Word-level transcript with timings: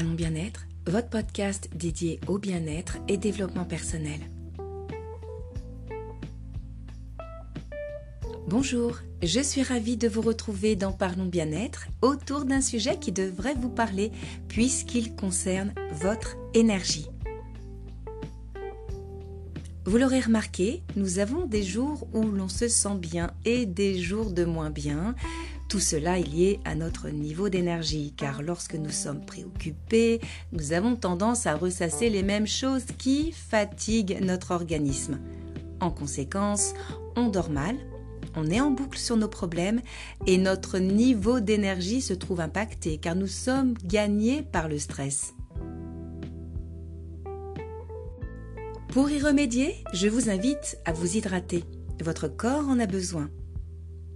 bien-être, 0.00 0.66
votre 0.86 1.10
podcast 1.10 1.68
dédié 1.74 2.18
au 2.26 2.38
bien-être 2.38 2.96
et 3.08 3.18
développement 3.18 3.66
personnel. 3.66 4.20
Bonjour, 8.48 8.98
je 9.22 9.40
suis 9.40 9.62
ravie 9.62 9.98
de 9.98 10.08
vous 10.08 10.22
retrouver 10.22 10.76
dans 10.76 10.92
Parlons 10.92 11.26
bien-être 11.26 11.88
autour 12.00 12.46
d'un 12.46 12.62
sujet 12.62 12.98
qui 12.98 13.12
devrait 13.12 13.54
vous 13.54 13.68
parler 13.68 14.12
puisqu'il 14.48 15.14
concerne 15.14 15.74
votre 15.92 16.36
énergie. 16.54 17.08
Vous 19.84 19.98
l'aurez 19.98 20.20
remarqué, 20.20 20.82
nous 20.96 21.18
avons 21.18 21.44
des 21.44 21.62
jours 21.62 22.08
où 22.14 22.22
l'on 22.22 22.48
se 22.48 22.68
sent 22.68 22.96
bien 22.98 23.32
et 23.44 23.66
des 23.66 24.00
jours 24.00 24.30
de 24.30 24.44
moins 24.44 24.70
bien. 24.70 25.14
Tout 25.72 25.80
cela 25.80 26.18
est 26.18 26.28
lié 26.28 26.60
à 26.66 26.74
notre 26.74 27.08
niveau 27.08 27.48
d'énergie, 27.48 28.12
car 28.14 28.42
lorsque 28.42 28.74
nous 28.74 28.90
sommes 28.90 29.24
préoccupés, 29.24 30.20
nous 30.52 30.74
avons 30.74 30.96
tendance 30.96 31.46
à 31.46 31.54
ressasser 31.54 32.10
les 32.10 32.22
mêmes 32.22 32.46
choses 32.46 32.84
qui 32.98 33.32
fatiguent 33.32 34.18
notre 34.20 34.50
organisme. 34.50 35.18
En 35.80 35.90
conséquence, 35.90 36.74
on 37.16 37.28
dort 37.28 37.48
mal, 37.48 37.78
on 38.36 38.50
est 38.50 38.60
en 38.60 38.70
boucle 38.70 38.98
sur 38.98 39.16
nos 39.16 39.28
problèmes 39.28 39.80
et 40.26 40.36
notre 40.36 40.78
niveau 40.78 41.40
d'énergie 41.40 42.02
se 42.02 42.12
trouve 42.12 42.40
impacté 42.40 42.98
car 42.98 43.14
nous 43.14 43.26
sommes 43.26 43.72
gagnés 43.82 44.42
par 44.42 44.68
le 44.68 44.78
stress. 44.78 45.32
Pour 48.88 49.08
y 49.08 49.22
remédier, 49.22 49.74
je 49.94 50.08
vous 50.08 50.28
invite 50.28 50.76
à 50.84 50.92
vous 50.92 51.16
hydrater. 51.16 51.64
Votre 52.04 52.28
corps 52.28 52.68
en 52.68 52.78
a 52.78 52.84
besoin. 52.84 53.30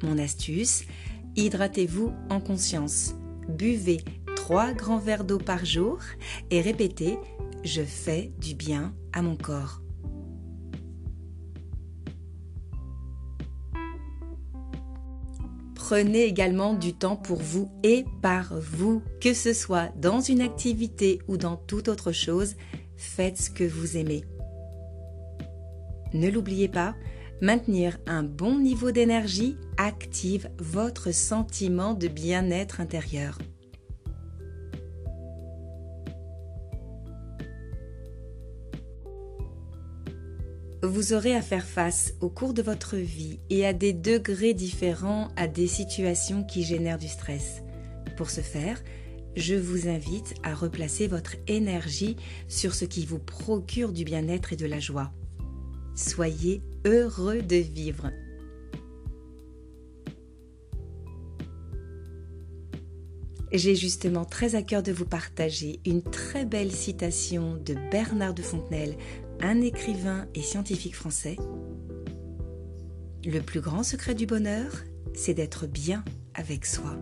Mon 0.02 0.18
astuce, 0.18 0.82
Hydratez-vous 1.36 2.14
en 2.30 2.40
conscience. 2.40 3.14
Buvez 3.46 3.98
3 4.36 4.72
grands 4.72 4.98
verres 4.98 5.24
d'eau 5.24 5.36
par 5.36 5.66
jour 5.66 5.98
et 6.50 6.62
répétez 6.62 7.18
Je 7.62 7.82
fais 7.82 8.32
du 8.40 8.54
bien 8.54 8.94
à 9.12 9.20
mon 9.20 9.36
corps. 9.36 9.82
Prenez 15.74 16.24
également 16.24 16.72
du 16.72 16.94
temps 16.94 17.16
pour 17.16 17.38
vous 17.38 17.70
et 17.82 18.06
par 18.22 18.58
vous, 18.58 19.02
que 19.20 19.34
ce 19.34 19.52
soit 19.52 19.90
dans 19.96 20.22
une 20.22 20.40
activité 20.40 21.20
ou 21.28 21.36
dans 21.36 21.56
toute 21.56 21.88
autre 21.88 22.12
chose, 22.12 22.56
faites 22.96 23.36
ce 23.36 23.50
que 23.50 23.62
vous 23.62 23.98
aimez. 23.98 24.24
Ne 26.14 26.30
l'oubliez 26.30 26.68
pas, 26.68 26.94
Maintenir 27.42 27.98
un 28.06 28.22
bon 28.22 28.58
niveau 28.58 28.92
d'énergie 28.92 29.58
active 29.76 30.48
votre 30.58 31.12
sentiment 31.12 31.92
de 31.92 32.08
bien-être 32.08 32.80
intérieur. 32.80 33.38
Vous 40.82 41.12
aurez 41.12 41.34
à 41.34 41.42
faire 41.42 41.66
face 41.66 42.14
au 42.22 42.30
cours 42.30 42.54
de 42.54 42.62
votre 42.62 42.96
vie 42.96 43.38
et 43.50 43.66
à 43.66 43.74
des 43.74 43.92
degrés 43.92 44.54
différents 44.54 45.28
à 45.36 45.46
des 45.46 45.66
situations 45.66 46.42
qui 46.42 46.62
génèrent 46.62 46.96
du 46.96 47.08
stress. 47.08 47.62
Pour 48.16 48.30
ce 48.30 48.40
faire, 48.40 48.82
je 49.36 49.54
vous 49.54 49.88
invite 49.88 50.34
à 50.42 50.54
replacer 50.54 51.06
votre 51.06 51.36
énergie 51.48 52.16
sur 52.48 52.74
ce 52.74 52.86
qui 52.86 53.04
vous 53.04 53.18
procure 53.18 53.92
du 53.92 54.04
bien-être 54.04 54.54
et 54.54 54.56
de 54.56 54.64
la 54.64 54.80
joie. 54.80 55.12
Soyez 55.96 56.62
heureux 56.84 57.40
de 57.40 57.56
vivre. 57.56 58.10
J'ai 63.50 63.74
justement 63.74 64.26
très 64.26 64.56
à 64.56 64.62
cœur 64.62 64.82
de 64.82 64.92
vous 64.92 65.06
partager 65.06 65.80
une 65.86 66.02
très 66.02 66.44
belle 66.44 66.70
citation 66.70 67.54
de 67.54 67.74
Bernard 67.90 68.34
de 68.34 68.42
Fontenelle, 68.42 68.96
un 69.40 69.62
écrivain 69.62 70.26
et 70.34 70.42
scientifique 70.42 70.96
français. 70.96 71.36
Le 73.24 73.40
plus 73.40 73.60
grand 73.60 73.82
secret 73.82 74.14
du 74.14 74.26
bonheur, 74.26 74.70
c'est 75.14 75.34
d'être 75.34 75.66
bien 75.66 76.04
avec 76.34 76.66
soi. 76.66 76.98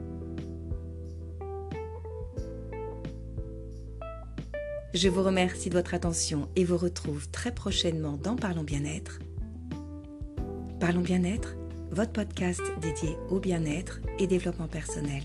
Je 4.95 5.09
vous 5.09 5.25
remercie 5.25 5.71
de 5.71 5.75
votre 5.75 5.93
attention 5.95 6.49
et 6.55 6.63
vous 6.63 6.77
retrouve 6.77 7.29
très 7.31 7.53
prochainement 7.53 8.17
dans 8.17 8.37
Parlons 8.37 8.63
bien-être. 8.63 9.19
Parlons 10.79 11.01
bien-être, 11.01 11.57
votre 11.91 12.13
podcast 12.13 12.63
dédié 12.81 13.17
au 13.29 13.41
bien-être 13.41 14.01
et 14.21 14.29
développement 14.29 14.69
personnel. 14.69 15.25